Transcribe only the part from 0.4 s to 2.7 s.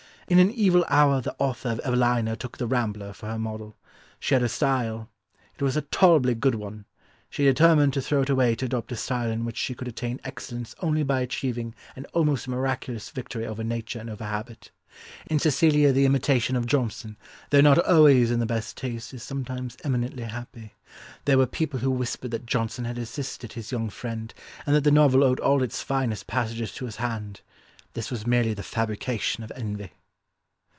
evil hour the author of Evelina took the